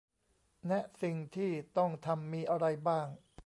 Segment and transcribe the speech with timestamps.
[0.67, 3.07] แนะสิ่งที่ต้องทำมีอะไรบ้าง